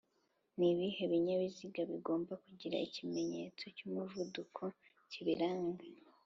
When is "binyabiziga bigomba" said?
1.11-2.33